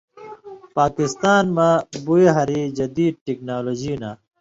پاکستان 0.77 1.43
مہ 1.55 1.69
ہُویں 2.03 2.31
ہَریۡ 2.35 2.67
جدید 2.77 3.13
ٹیکنالوجی 3.25 3.93
نہ 4.01 4.11